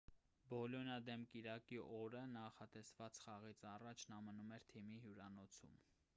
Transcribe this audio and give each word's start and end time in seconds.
բոլոնիայիա 0.51 1.03
դեմ 1.09 1.25
կիրակի 1.33 1.79
օրը 1.97 2.23
նախատեսված 2.31 3.21
խաղից 3.27 3.63
առաջ 3.75 4.09
նա 4.15 4.21
մնում 4.31 4.59
էր 4.59 4.69
թիմի 4.75 5.01
հյուրանոցում 5.07 5.81